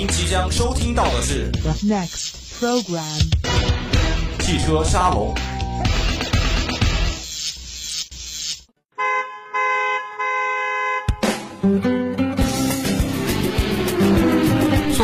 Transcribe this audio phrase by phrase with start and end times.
[0.00, 3.20] 您即将收听到的是 The next program.
[4.38, 5.34] 汽车沙龙。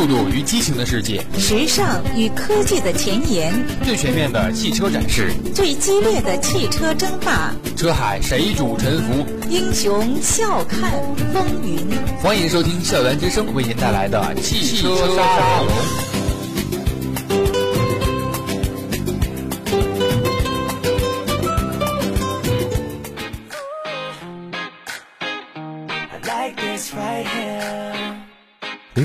[0.07, 3.53] 速度与激情的世界，时尚与科技的前沿，
[3.85, 9.27] 最全面的汽车展示，最激烈的汽车争霸，车海谁主沉浮？
[9.51, 10.93] 英雄笑看
[11.35, 11.85] 风云。
[12.23, 15.73] 欢迎收听校园之声为您带来的汽车沙龙。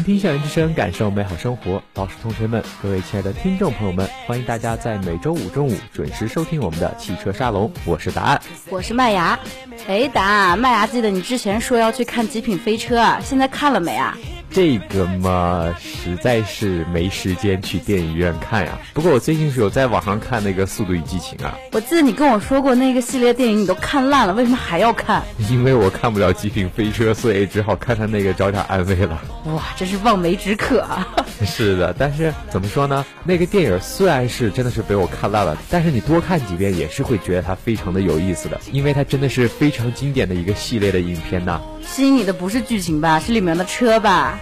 [0.04, 1.82] 听校园之声，感受美好生活。
[1.96, 7.72] 老师、同学们，各位亲爱的听众朋友们，欢迎大家在每周五中午准时收听我们的汽车沙龙。
[7.86, 9.38] 我是答案，我是麦芽。
[9.88, 14.18] 哎，答案，麦芽记得你之前说要去看《极品飞车》，现在看了没啊？
[14.52, 18.78] 这个嘛，实在是没时间去电影院看呀。
[18.94, 21.58] 不过我最近是有在网上看那个《速度与激情》啊。
[21.72, 25.24] 我记得你跟我说过那个系列电影你都看烂了，为什么还要看？
[25.50, 29.22] 因为我看不了《极品飞车》，所以只好看看那个找点安慰了。
[29.46, 31.08] 哇，真是望梅止渴啊！
[31.46, 33.06] 是的，但是怎么说呢？
[33.24, 41.62] 那个电影虽然是真的是被我看烂了，但是你多看几遍也是会觉得它非常的有意思的，因为它真的是非常经典的一个系列的影片呐。
[41.88, 44.40] 吸引你的不是剧情吧，是里面的车吧？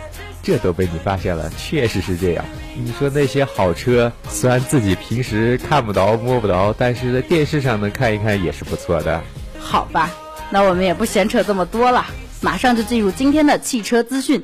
[0.50, 2.44] 这都被你发现了，确实是这样。
[2.76, 9.22] 你说那些好车，虽然自己平时看不着、摸不着，但是在电视上能看一看也是不错的。
[9.60, 10.10] 好吧，
[10.50, 12.04] 那我们也不闲扯这么多了，
[12.42, 14.44] 马上就进入今天的汽车资讯。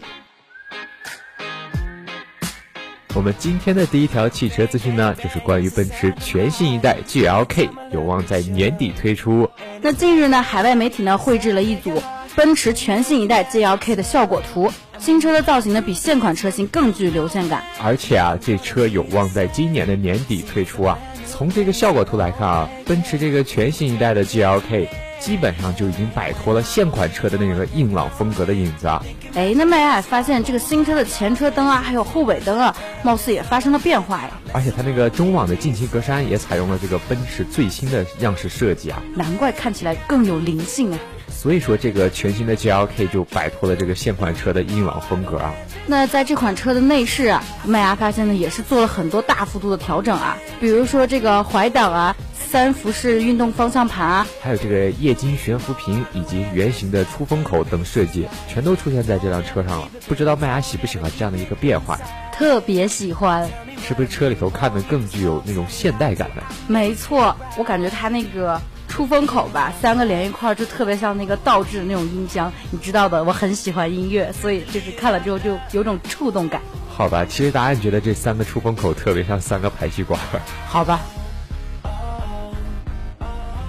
[3.16, 9.50] 我们今天的第一条汽车资讯呢，就是关于奔驰全新一代 GLK 有望在年底推出。
[9.82, 12.00] 那近日呢，海外媒体呢绘制了一组
[12.36, 14.72] 奔驰全新一代 GLK 的效果图。
[15.00, 20.98] 新车的造型呢，比现款车型更具流线感，而且啊，这车有望在今年的年底推出啊。
[21.28, 24.88] 从这个效果图来看啊，奔驰这个全新一代的 GLK
[25.20, 29.04] 基本上就已经摆脱了现款车的那个硬朗风格的影子啊。
[29.36, 32.74] 哎，那麦芽发现这个新车的前车灯啊，还有后尾灯啊，
[33.04, 34.32] 貌似也发生了变化呀。
[34.54, 41.00] 而且它那个中网的进气格栅也采用了这个奔驰最新的样式设计啊，难怪看起来更有灵性啊。
[41.28, 45.54] 所以说，这个全新的 GLK 就摆脱了这个现款车的硬朗风格啊。
[45.86, 50.38] 那在这款车的内饰啊，麦芽发现呢，也是做了很多大幅度的调整啊。
[50.62, 59.90] 比如说这个怀档啊，三辐式运动方向盘啊，还有这个液晶悬浮屏以及圆形的出风口等设计，全都出现在这辆车上了。
[60.08, 62.06] 不知道麦芽喜不喜欢这样的一个变化呀？
[62.32, 63.50] 特别喜欢。
[63.82, 66.42] 是不是车里头看的更具有那种现代感呢？
[66.68, 68.62] 没错，我感觉它那个。
[68.88, 76.62] 出风口吧，三个连一块儿就特别像那个倒置的那种音箱，你知道的，我很喜欢音乐，所以就是看了之后就有种触动感。
[76.88, 80.18] 好吧，其实答案觉得这三个出风口特别像三个排气管。
[80.66, 81.02] 好吧。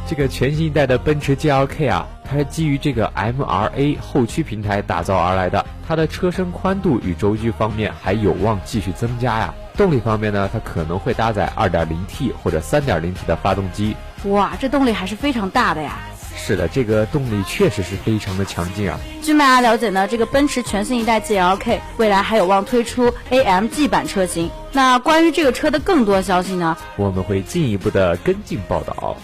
[0.06, 9.54] 这个全新一代的奔驰 GLK 啊，它是基于这个 MRA 后驱平台打造而来的，它的车身宽度与轴距方面还有望继续增加呀。
[9.76, 13.94] 动力方面呢，它可能会搭载 2.0T 或者 3.0T 的发动机。
[14.24, 15.98] 哇，这动力还是非常大的呀！
[16.38, 18.98] 是的，这个动力确实是非常的强劲啊。
[19.22, 24.50] 据麦芽了解呢，这个奔驰全新一代 GLK 未来还有望推出 AMG 版车型。
[24.72, 29.16] 那关于这个车的更多消息呢，我们会进一步的跟进报道。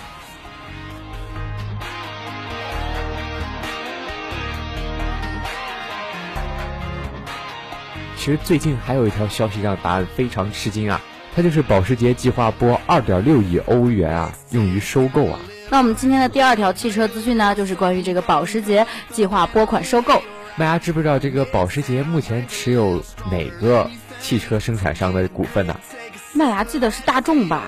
[8.24, 11.00] 其实最近还有一条消息让答案非常吃惊啊，
[11.34, 15.40] 它就是保时捷计划拨二点六亿欧元啊，用于收购啊。
[15.70, 20.22] 那我们今天的第二条汽车资讯呢，就是关于这个保时捷计划拨款收购。
[20.56, 23.90] 大家知不知道这个保时捷目前持有哪个
[24.20, 25.74] 汽车生产商的股份呢？
[26.32, 27.64] 麦芽记得是大众吧？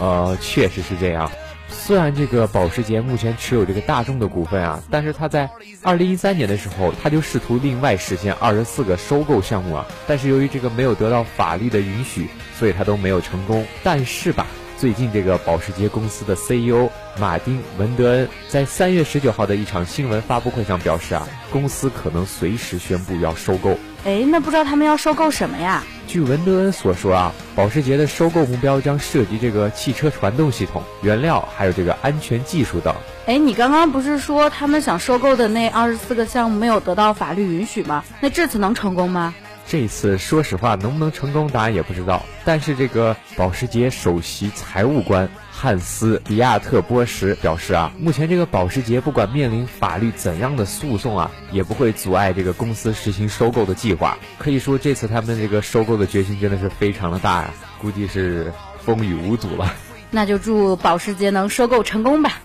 [0.00, 1.30] 呃，确实是这样。
[1.68, 5.48] 虽然这个保时捷目前持有这个大众的股份啊，但是他在
[5.82, 12.28] 二零一三年的时候，他就试图另外实现二十四个收购项目啊，但是由于这个没有得到法律的允许，
[12.58, 13.66] 所以他都没有成功。
[13.82, 14.46] 但是吧，
[14.78, 16.88] 最近这个保时捷公司的 CEO
[17.18, 23.76] 马丁文德恩在三月十九号的一场新闻发布会上表示啊，公司可能随时宣布要收购。
[24.04, 25.82] 哎，那不知道他们要收购什么呀？
[26.06, 32.94] 据文德恩所说啊，保时捷的收购目标将涉及这个汽车传动系统、原料，还有这个安全技术等。
[33.26, 38.04] 哎，你刚刚不是说他们想收购的那二十四个项目没有得到法律允许吗？
[38.20, 39.34] 那这次能成功吗？
[39.66, 42.24] 这次说实话能不能成功，答案也不知道。
[42.44, 54.18] 但是这个保时捷首席财务官汉斯·比亚特波什表示啊，目前这个保时捷不管面临法律怎样的诉讼啊，也不会阻碍这个公司实行收购的计划。
[54.38, 57.50] 可以说这次他们这个收购的决心真的是非常的大呀，
[57.80, 58.52] 估计是
[58.84, 59.74] 风雨无阻了。
[60.10, 62.40] 那就祝保时捷能收购成功吧。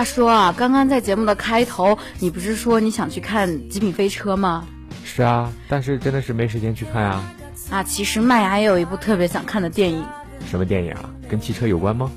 [0.00, 4.66] 话说啊，刚刚在节目的开头，你不是说你想去看《极品飞车》吗？
[5.04, 7.22] 是啊，但是真的是没时间去看啊。
[7.68, 10.02] 啊，其实麦芽也有一部特别想看的电影，
[10.48, 11.10] 什么电影啊？
[11.28, 12.10] 跟汽车有关吗？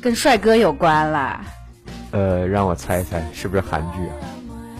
[0.00, 1.44] 跟帅哥有关啦。
[2.12, 4.16] 呃，让我猜一猜，是不是韩剧啊？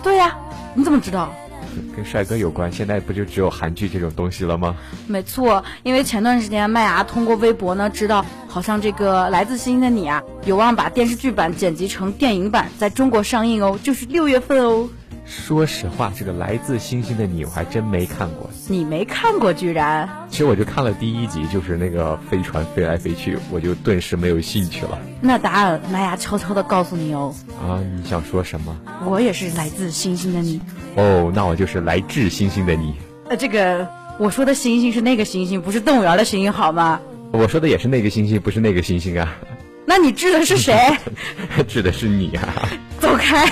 [0.02, 0.34] 对呀、
[0.72, 1.34] 你怎么知道？
[1.94, 4.76] 跟帅哥有关，现在不就只有韩剧这种东西了吗？
[5.06, 14.88] 没错，因为前段时间麦芽通过微博呢知道，好像这个《来自星星的你》啊，有望把电视剧版剪辑成电影版，在中国上映哦，就是六月份哦。
[15.30, 18.50] 说实话，这个来自星星的你，我还真没看过。
[18.68, 20.08] 你没看过，居然？
[20.28, 24.98] 其实我就看了第一集，就是那个飞船飞来飞去，我就顿时没有兴趣了。
[25.20, 27.32] 那答案玛雅悄悄的告诉你哦，
[27.62, 28.76] 啊，你想说什么？
[29.06, 30.60] 我也是来自星星的你。
[30.96, 32.96] 哦，那我就是来自星星的你。
[33.28, 33.88] 呃，这个
[34.18, 37.00] 我说的星星是那个星星，不是动物园的星星，好吗？
[37.30, 39.36] 我说的也是那个星星，不是那个星星啊，
[39.86, 40.76] 那你指的是谁？
[41.68, 42.68] 指的是你啊。
[42.98, 43.46] 走开！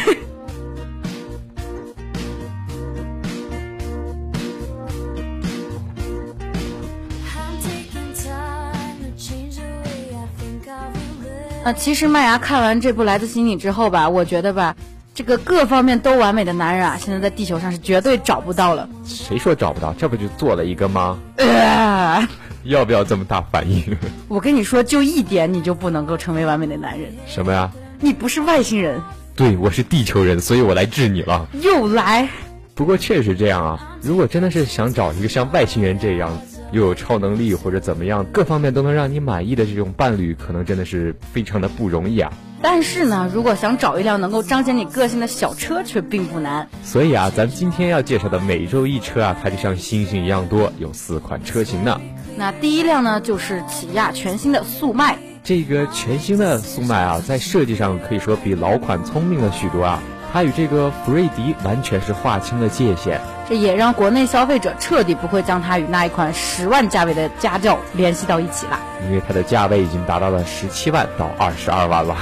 [11.69, 14.75] 啊，其实麦芽看完这部《来自星星》之后吧，我觉得吧，
[15.15, 18.89] 这个各方面都完美的男人啊，现在在地球上是绝对找不到了。
[19.05, 19.93] 谁说找不到？
[19.99, 21.19] 这不就做了一个吗？
[21.37, 22.27] 呃，
[22.65, 23.85] 要不要这么大反应？
[24.29, 27.71] 我跟你说，就一点你就不能够成为完美的男人，什么呀？
[28.01, 28.99] 你不是外星人，
[29.37, 31.47] 对，我是地球人，所以我来治你了。
[31.61, 32.27] 又来。
[32.75, 36.31] 不过确实这样啊，如果真的是想找一个像外星人这样
[36.73, 42.33] 又有超能力或者怎么样，各方面都能让你满意的这种伴侣，可能真的是非常的不容易啊。
[42.61, 46.69] 但是呢，如果想找一辆能够彰显你个性的小车，却并不难。
[46.83, 52.01] 所以啊，咱们今天要介绍的每周一车啊，它就像星星一样多，有四款车型呢。
[52.37, 55.17] 那第一辆呢，就是起亚全新的速迈。
[55.45, 60.03] 这个全新的速迈啊，在设计上可以说比老款聪明了许多啊。
[60.31, 68.79] 它与这个福瑞迪完全是划清了界限，这也让国内消费者彻底不会将它与那一款十万价位的家轿联系到一起了。
[69.07, 72.15] 因为它的价位已经达到了十七万到二十二万了。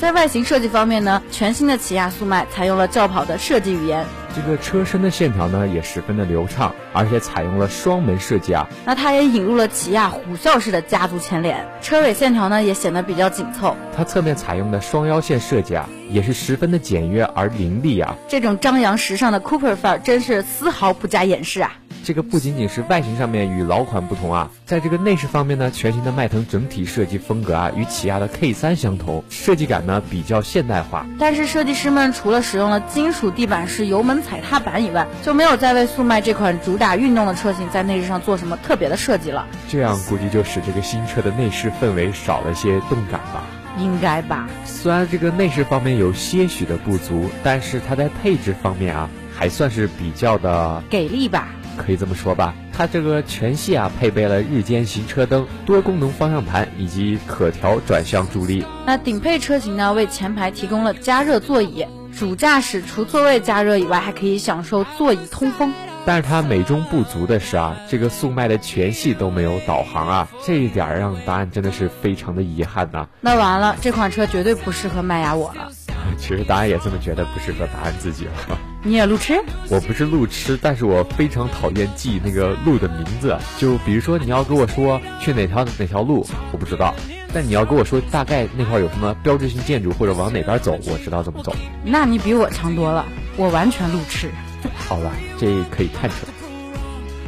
[0.00, 8.66] 在外形设计方面呢，全新的起亚速迈采用了轿跑的设计语言，这个车身的线条呢也十分的流畅，而且采用了双门设计啊。
[8.84, 13.76] 那它也引入了起亚虎啸式的家族前脸，车尾线条呢也显得比较紧凑。
[13.96, 18.16] 它侧面采用的双腰线设计啊，也是十分的简约而凌厉啊。
[18.26, 21.72] 这种张扬时尚的 Cooper 范儿，真是丝毫不加掩饰啊！
[22.04, 31.04] 这个不仅仅是外形上面与老款不同啊，在这个内饰方面呢，全新的迈腾整体设计风格啊与起亚的 K 3相同，设计感呢比较现代化。
[31.18, 39.46] 但是设计师们除了使用了金属地板式油门踩踏板以外，就没有再为速迈这款主打运动的车型在内饰上做什么特别的设计了。
[39.68, 43.44] 这样估计就使这个新车的内饰氛围少了些动感吧。
[43.78, 44.48] 应该吧？
[44.64, 51.48] 虽然这个内饰方面有些许的不足，但是它在配置方面啊还算是比较的给力吧？
[51.76, 58.66] 可以这么说吧，它这个全系啊配备了日间行车灯、多功能方向盘以及可调转向助力。
[58.84, 61.86] 那顶配车型呢，为前排提供了加热座椅，
[62.18, 65.72] 主驾驶除座位加热以外，还可以享受座椅通风。
[66.08, 75.70] 但是它美中不足的是啊，这个速迈的全系都没有导航啊，这一点儿让答案真的是非常的遗憾呐、那完了，这款车绝对不适合麦芽我了。
[76.16, 78.58] 其实答案也这么觉得，不适合答案自己了。
[78.82, 79.38] 你也路痴？
[79.68, 83.36] 我不是路痴，但是我非常讨厌记那个路的名字。
[83.58, 86.94] 就比如说你要跟我说去哪条哪条路，我不知道；
[87.34, 91.54] 但你要跟我说大概那块有什么标志性建筑或者往哪边走，我知道怎么走。
[91.84, 93.04] 那你比我强多了，
[93.36, 94.30] 我完全路痴。
[94.76, 96.32] 好了，这可以看出来。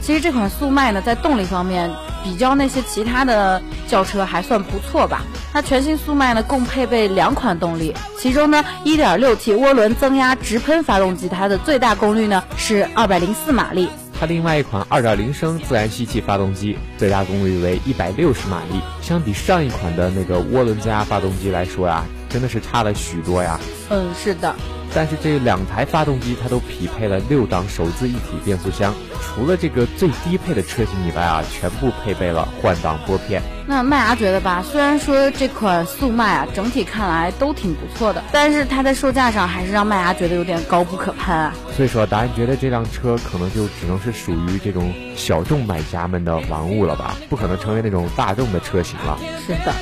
[0.01, 1.91] 其实这款速迈呢，在动力方面
[2.25, 5.23] 比较那些其他的轿车还算不错吧。
[5.53, 13.91] 它全新速迈呢，共配备两款动力，其中呢，1.6T 涡轮增压直喷发动机，它的最大功率呢是204马力。
[14.19, 23.61] 它另外一款2.0升自然吸气发动机，最大功率为160马力，相比上一款的那个涡轮增压发动机来说啊，真的是差了许多呀。
[23.91, 24.55] 嗯，是的。
[24.93, 33.41] 但是这两台发动机它都匹配了六档手自一体变速箱，除了这个最低配的车型以外啊，全部配备了换挡拨片。
[33.69, 41.55] 那麦芽觉得吧，虽然说这款速迈啊，整体看来都挺不错的，但是它在售价上还是让麦芽觉得有点高不可攀啊。
[41.77, 49.17] 所以说，答案觉得这辆车可能就只能是属于这种小众买家们的玩物了吧，不可能成为那种大众的车型了。
[49.47, 49.73] 是的。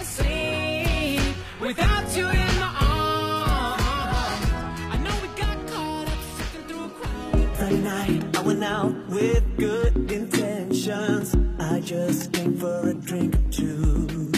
[8.88, 11.36] out with good intentions.
[11.58, 14.32] I just came for a drink or two.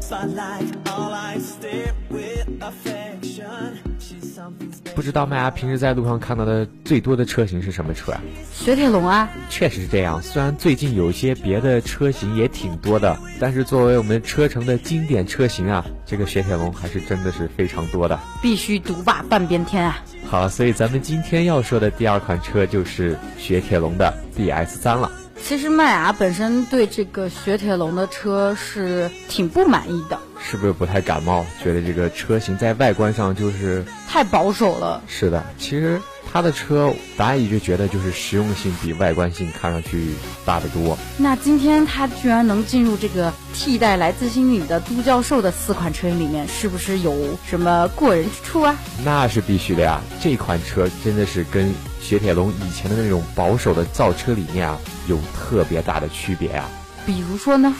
[0.00, 2.19] Spotlight, all I stay with.
[5.00, 8.20] 不知道麦芽平时在路上看到的最多的车型是什么车啊？
[8.52, 10.22] 雪铁龙啊，确实是这样。
[10.22, 20.04] 虽然最近有些别的车型也挺多的，但是作为我们车城的经典车型啊，这个雪铁龙还是真的是非常多的，必须独霸半边天啊！
[20.28, 25.10] 好，所以咱们今天要说的第二款车就是雪铁龙的 DS 三了。
[25.42, 31.44] 其实麦芽本身对这个雪铁龙的车是挺不满意的，是不是不太感冒？
[31.62, 35.02] 觉得这个车型在外观上就是太保守了。
[35.08, 36.00] 是的，其实
[36.32, 40.96] 它的车，答案一直觉得就是实用性比外观性看上去大得多。
[41.18, 48.76] 那今天它居然能进入这个替代来自星宇的都教授的四款车型里面，是不是有什么过人之处啊？
[49.04, 50.00] 那是必须的呀！
[50.22, 51.72] 这款车真的是跟。
[52.00, 56.66] 雪铁龙以前的那种保守的造车理念啊，有特别大的区别啊。
[57.04, 57.74] 比如说呢？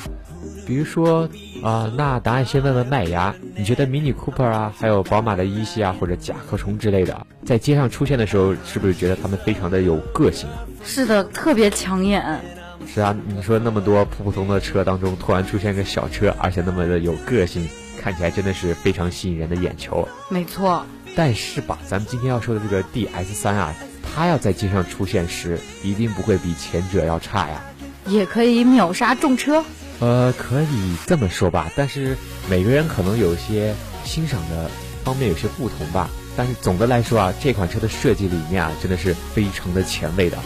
[0.66, 1.26] 比如说
[1.62, 10.64] 啊，那答案先问问麦芽，你觉得 Mini Cooper 啊，还有宝马的一系啊，或者甲壳虫之类的，在街上出现的时候，是不是觉得他们非常的有个性啊？
[10.84, 12.40] 是的，特别抢眼。
[12.86, 17.68] 是啊，你说那么多普普通通的车当中，突然出现个小车，而且那么的有个性，
[18.00, 20.08] 看起来真的是非常吸引人的眼球。
[20.28, 20.84] 没错。
[21.14, 23.74] 但是吧，咱们今天要说的这个 DS 三啊。
[24.12, 27.62] 它要在街上出现时，一定不会比前者要差呀。
[28.06, 29.64] 也可以秒杀重车。
[30.00, 32.16] 呃，可以这么说吧，但是
[32.48, 34.70] 每个人可能有些欣赏的
[35.04, 36.08] 方面有些不同吧。
[36.36, 40.38] 但是总的来说啊，这款车的设计理念啊，真的是非常的前卫的。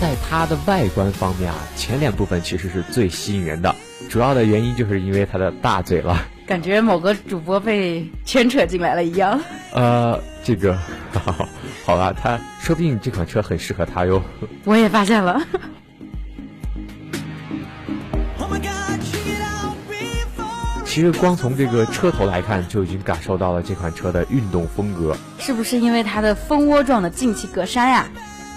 [0.00, 3.74] 在它的外观方面啊，前脸部分其实是最吸引人的，
[4.08, 6.24] 主要的原因就是因为它的大嘴了。
[6.46, 9.38] 感觉某个主播被牵扯进来了一样。
[9.74, 10.18] 呃，
[10.48, 10.78] 这个，
[11.84, 14.22] 好吧，他说不定这款车很适合他哟。
[14.64, 15.42] 我也发现了。
[20.86, 25.14] 其实光从这个车头来看，就已经感受到了这款车的运动风格。
[25.38, 28.08] 是不是因为它的蜂窝状的进气格栅呀？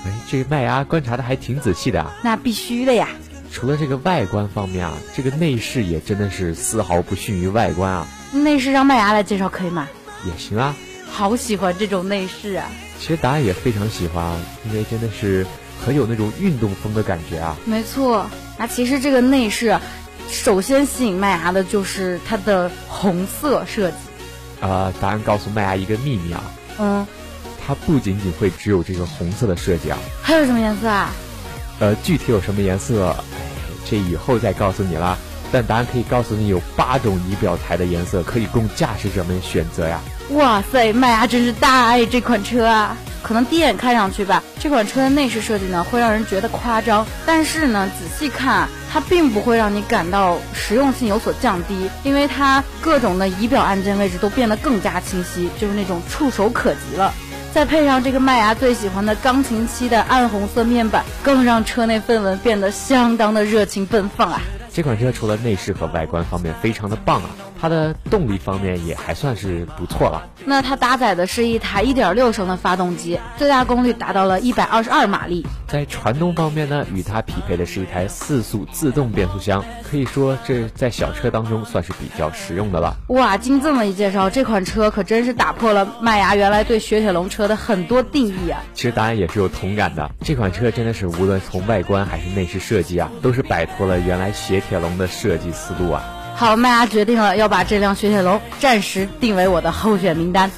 [0.05, 2.13] 哎，这个麦芽观察的还挺仔细的啊。
[2.23, 3.09] 那必须的呀。
[3.51, 8.07] 除了这个外观方面啊，这个内饰也真的是丝毫不逊于外观啊。
[8.31, 9.89] 内饰让麦芽来介绍可以吗？
[10.25, 10.73] 也行啊。
[11.11, 12.69] 好喜欢这种内饰啊！
[12.99, 15.45] 其实答案也非常喜欢，因为真的是
[15.85, 17.57] 很有那种运动风的感觉啊。
[17.65, 18.25] 没错，
[18.57, 19.77] 那其实这个内饰，
[20.29, 23.97] 首先吸引麦芽的就是它的红色设计。
[24.61, 26.43] 啊，答案告诉麦芽一个秘密啊。
[26.79, 27.05] 嗯。
[27.65, 29.97] 它不仅仅会只有这个红色的设计啊。
[30.23, 31.11] 还有什么颜色啊？
[31.79, 33.15] 呃，具体有什么颜色？
[33.89, 35.17] 这以后再告诉你啦。
[35.51, 39.99] 但答案可以告诉你，有八种仪表台的颜色可以供驾驶者们选择呀。
[40.31, 42.95] 哇塞，麦芽真是大爱这款车啊！
[43.21, 57.13] 可能第一眼看上去吧，这款车的内饰设计呢会让人觉得夸张，但是呢仔细看，它并不会让你感到实用性有所降低，因为它各种的仪表按键位置都变得更加清晰，就是那种触手可及了。
[57.53, 64.41] 再配上这个麦芽最喜欢的钢琴漆的暗红色面板，更让车内氛围变得相当的热情奔放啊！
[64.73, 70.23] 这款车除了内饰和外观方面非常的棒啊，它的动力方面也还算是不错了。
[70.45, 75.45] 那它搭载的是一台1.6升的发动机，最大功率达到了122马力。
[75.67, 82.95] 在传动方面呢，与它匹配的是一台四速自动变速箱，可以说这在小车当中算是比较实用的了。
[83.09, 88.63] 哇，经这么一介绍，这款车可真是打破了麦芽原来对雪铁龙车的很多定义啊！
[88.73, 94.60] 其实大家也是有同感的，这款车真的是无论从外观还是内饰设计啊，都是摆脱了原来雪。
[94.67, 96.03] 铁龙的设计思路啊，
[96.35, 100.49] 好，麦芽决定了要把这辆雪铁龙 暂时定为我的候选名单。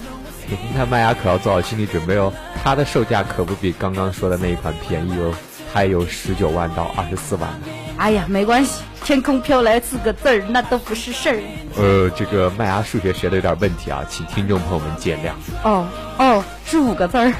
[0.75, 2.31] 那麦芽可要做好心理准备哦，
[2.63, 5.33] 它的售价可不比刚刚说的那一款便宜哦，
[5.73, 7.49] 它有十九万到二十四万
[7.97, 11.39] 哎呀，没关系，天空飘来四个字儿，那都不是事儿。
[11.77, 15.31] 呃，这个麦芽数学学的有点问题啊，请听众朋友们见谅。
[15.63, 17.33] 哦哦，是五个字儿。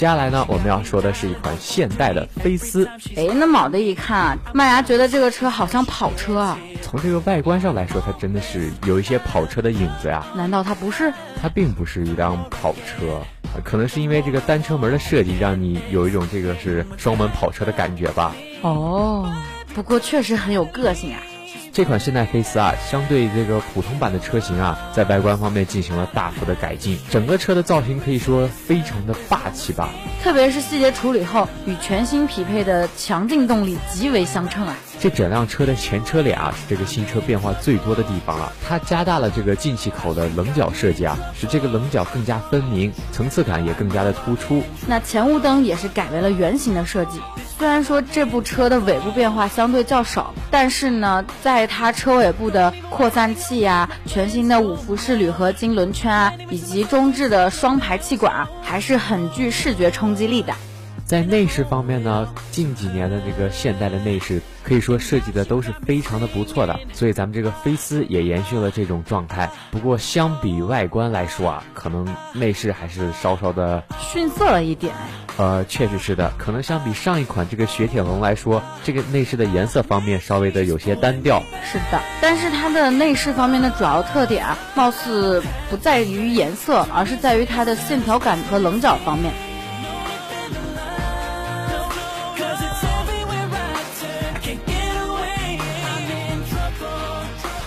[0.00, 2.88] 接下来呢，我们要说的是一款现代的菲斯。
[3.16, 6.58] 哎，那猛的一看啊，麦芽觉得这个车好像跑车啊。
[6.80, 10.24] 从这个外观上来说，它真的是有一些跑车的影子呀。
[10.34, 11.12] 难道它不是？
[11.42, 13.20] 它并不是一辆跑车，
[13.62, 18.34] 可能是因为这个单车门的设计，让你有一种这个是双门跑车的感觉吧。
[18.62, 19.30] 哦，
[19.74, 21.20] 不过确实很有个性啊。
[21.72, 29.88] 这款现代菲斯啊，相对这个普通版的车型啊，在外观方面进行了大幅的改进，整个车的造型可以说非常的霸气吧。
[30.20, 34.74] 特别是细节处理后，与全新匹配的强劲动力极为相称啊。
[34.98, 38.52] 这整辆车的前车脸啊，是这个新车变化最多的地方了。
[38.66, 44.60] 它加大了这个进气口的棱角设计啊，使这个棱角更加分明，层次感也更加的突出。
[44.88, 47.20] 那前雾灯也是改为了圆形的设计。
[47.60, 60.54] 虽然说这部车的尾部变化相对较少，但是呢，在它车尾部的扩散器呀、全新的五辐式铝合金轮圈啊，以及中置的双排气管，还是很具视觉冲击力的。
[61.04, 69.50] 在内饰方面呢，近几年的这个现代的内饰可以说设计的都是非常的不错的，所以咱们这个菲斯也延续了这种状态。
[69.70, 74.92] 不过相比外观来说啊，可能内饰还是稍稍的逊色了一点。
[75.36, 81.42] 呃，确实是的，可能相比上一款这个雪铁龙来说，这个内饰的颜色方面稍微的有些单调。
[81.64, 89.32] 是的，但是它的内饰方面的主要特点啊，貌似不在于颜色，而是在于它的线条感和棱角方面。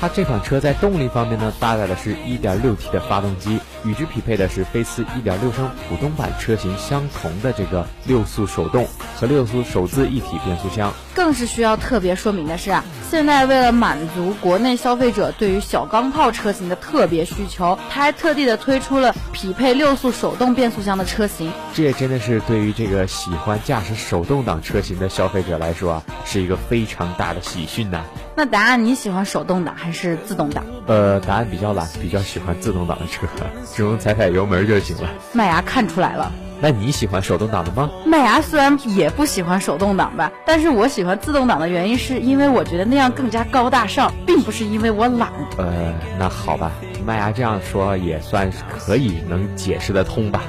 [0.03, 10.91] 它这款车在动力方面呢，搭载的是 1.6T 的发动机，与之匹配的是菲斯1.6升普通版车型相同的这个六速手动和六速手自一体变速箱。
[11.15, 21.49] 更是需要特别说明的是啊，现在为了满足国内消费者对于小钢炮车型的特别需求，它还特地的推出了匹配六速手动变速箱的车型。
[21.73, 28.03] 这也真的是对于这个喜欢驾驶手动挡车型的消费者来说啊，是一个非常大的喜讯呐。
[28.35, 30.65] 那答案你喜欢手动挡还是自动挡？
[30.87, 33.27] 呃，答案比较懒，比较喜欢自动挡的车，
[33.71, 35.09] 只用踩踩油门就行了。
[35.33, 36.31] 麦芽看出来了。
[36.59, 37.91] 那你喜欢手动挡的吗？
[38.05, 45.31] 麦芽虽然也不喜欢手动挡吧，但是我喜欢自动挡的原因是因为我觉得那样更加高大上，并不是因为我懒。
[45.57, 46.71] 呃，那好吧，
[47.05, 50.41] 麦芽这样说也算是可以能解释得通吧。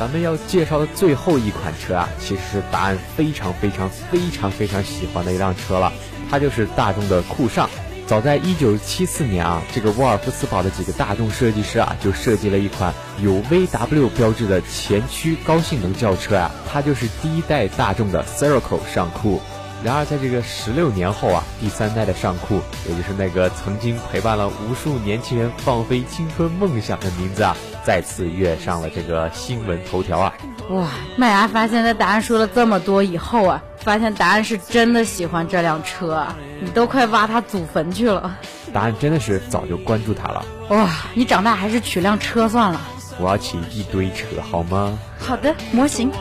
[0.00, 5.92] 咱们要介绍的最后一款车啊，其实是答案非常非常非常非常喜欢的一辆车了，
[6.30, 7.68] 它就是大众的酷尚。
[8.06, 19.38] 早在一九七四年啊，这个沃尔夫斯堡的几个大众设计师啊，就设计了一款有 VW 标志的前驱高性能轿车啊，它就是第一代大众的 Ceraco 上酷。
[19.82, 30.34] 然而，在这个十六年后啊，第三代的尚酷，也就是那个曾经陪伴了无数年轻人放飞青春梦想的名字啊，再次跃上了这个新闻头条啊！
[30.68, 36.36] 哇，麦芽发现，在答案说了这么多以后啊，发现答案是真的喜欢这辆车啊！
[36.60, 38.36] 你都快挖他祖坟去了。
[38.74, 40.44] 答案真的是早就关注他了。
[40.68, 42.78] 哇，你长大还是取辆车算了。
[43.18, 44.98] 我要骑一堆车，好吗？
[45.18, 46.12] 好的，模型。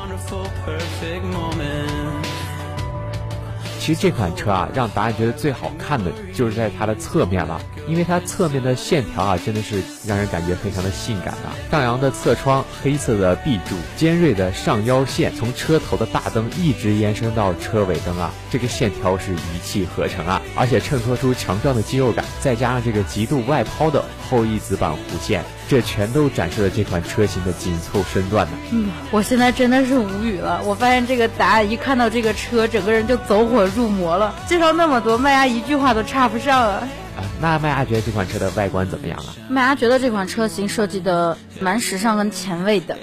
[3.80, 11.52] 其实这款车啊，让答案觉得最好看的就是在它的侧面了，因为它侧面的线条啊，真的是让人感觉非常的性感啊。
[11.70, 28.54] 上扬的侧窗，黑色的壁柱，尖锐的上腰线，从车头的大灯一直延伸到车尾灯啊，这个线条是一气呵成啊，而且衬托出强壮的肌肉感，再加上这个极度外抛的后翼子板弧线，这全都展示了这款车型的紧凑身段呢。
[28.72, 30.62] 嗯，我现在真的是无语了。
[30.64, 34.34] 我发现这个答案一看到这个车，整个人就走火入魔了。
[34.48, 36.88] 介绍那么多，麦芽一句话都差不上啊。
[37.18, 39.36] 啊，那麦芽觉得这款车的外观怎么样啊？
[39.50, 42.98] 麦芽觉得这款车型设计的蛮时尚跟前卫的。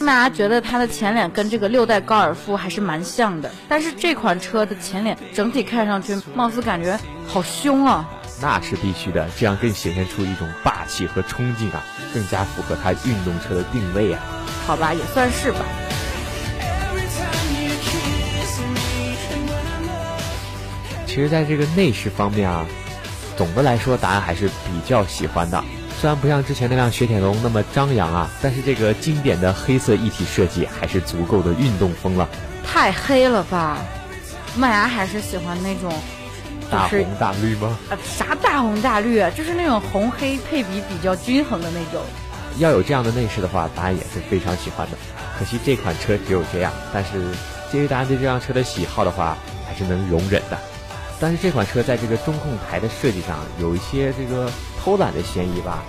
[0.00, 8.08] 麦芽觉得它的前脸跟这个六代高尔夫还是蛮像的，但是这款车的前脸整体看上去貌似感觉好凶啊。
[8.40, 14.20] 那是必须的，这样更显现出一种霸气和冲劲啊，更加符合它运动车的定位啊。
[14.66, 15.58] 好吧，也算是吧。
[21.12, 22.64] 其实，在这个内饰方面啊，
[23.36, 25.62] 总的来说，答案还是比较喜欢的。
[26.00, 32.26] 虽然不像之前那辆雪铁龙那么张扬啊，但是这个经典的黑色一体设计还是足够的运动风了。
[32.64, 33.76] 太黑了吧？
[34.56, 35.92] 麦芽还是喜欢那种
[36.70, 37.78] 大红大绿吗？
[37.90, 39.30] 啊，啥大红大绿啊？
[39.36, 42.02] 就是那种红黑配比比较均衡的那种。
[42.56, 44.96] 要有这样的内饰的话，答案也是非常喜欢的。
[45.38, 47.22] 可惜这款车只有这样，但是
[47.70, 49.36] 基于答案对这辆车的喜好的话，
[49.68, 50.58] 还是能容忍的。
[51.22, 54.50] 但是这款车在这个中控台的设计上有一些这个
[54.82, 55.84] 偷懒的嫌疑吧？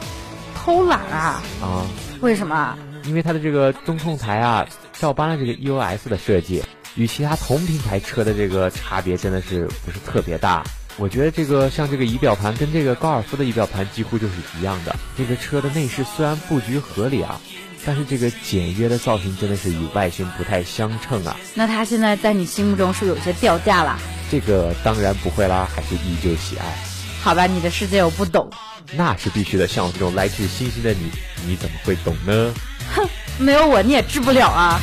[0.53, 1.41] 偷懒啊？
[1.59, 1.87] 啊，
[2.21, 2.77] 为什么？
[3.05, 10.63] 因为它的这个中控台啊，照搬了这个 EOS 的设计，与其他同平台车的这个差别真的是不是特别大。
[10.97, 14.95] 我觉得这个像这个仪表盘跟这个高尔夫的仪表盘几乎就是一样的。
[15.17, 17.41] 这个车的内饰虽然布局合理啊，
[17.83, 21.35] 但是这个简约的造型真的是与外形不太相称啊。
[21.55, 23.97] 那它现在在你心目中是有些掉价了？
[24.33, 26.65] 这个当然不会啦，还是依旧喜爱。
[27.21, 28.49] 好吧，你的世界我不懂。
[28.93, 31.11] 那是必须的，像我这种来自星星的你，
[31.45, 32.51] 你怎么会懂呢？
[32.95, 34.81] 哼，没有我你也治不了啊。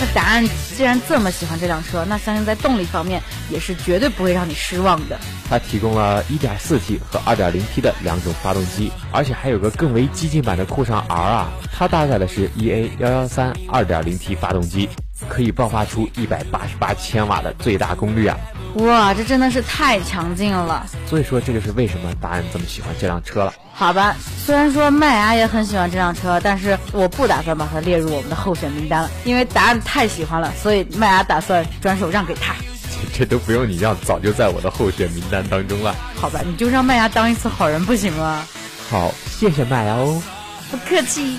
[0.00, 0.44] 那答案
[0.76, 5.16] 既然这么喜欢这辆车，那相信在动力方面也是绝对不会让你失望的。
[5.48, 14.88] 它提供了 1.4T 和 2.0T 的两种发动机，而且还有个更为激进版的酷尚 R 啊，它搭载的是 EA113 2.0T 发动机，
[15.28, 18.36] 可以爆发出一百八十八千瓦的最大功率啊！
[18.74, 20.86] 哇，这真的是太强劲了。
[21.08, 23.52] 所以说，这就是为什么答案这么喜欢这辆车了。
[23.72, 32.54] 好吧，虽然说麦芽也很喜欢这辆车，但是我不打算把它列入我们的候选名单了，因为答案太喜欢了，所以麦芽打算转手让给他。
[33.12, 35.94] 这都不用你让，早就在我的候选名单当中了。
[36.14, 38.44] 好吧，你就让麦芽当一次好人不行吗？
[38.88, 40.22] 好，谢谢麦芽哦。
[40.70, 41.38] 不客气。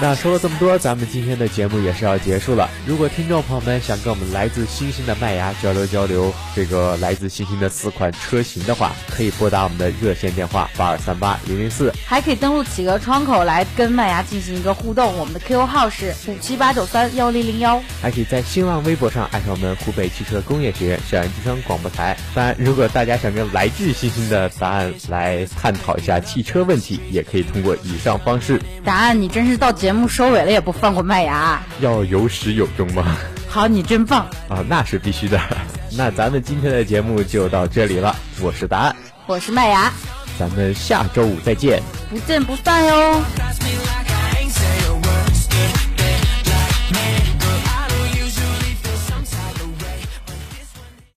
[0.00, 2.70] 那说了这么多，咱们今天的节目也是要结束了。
[2.86, 15.18] 如果听众朋友们想跟我们来自星星的麦芽交流交流这个来自星星的四款车型的话，可以拨打我们的热线电话八二三八零零四，还可以登录企鹅窗口来跟麦芽进行一个互动。
[15.18, 22.16] 我们的 QQ 号是五七八九三幺零零幺，还可以在新浪微博上艾特我们湖北汽车工业学院校园之声广播台。
[22.36, 28.62] 当然，如果大家想跟来自星星的答案来探讨一下汽车问题，也可以通过以上方式。
[28.84, 33.16] 答案，你真是到节目收尾了也不放过麦芽，要有始有终吗？
[33.48, 35.40] 好，你真棒啊，那是必须的。
[35.96, 38.96] 那咱们今天的节目就到这里了，我是答案，
[39.26, 39.90] 我是麦芽，
[40.38, 43.22] 咱们下周五再见，不见不散哟。